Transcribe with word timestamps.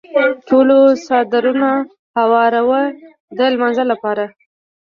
ټولو 0.47 0.77
څادرونه 1.05 1.69
هوار 2.19 2.53
وو 2.67 2.79
د 3.37 3.39
لمانځه 3.53 3.83
لپاره. 3.91 4.25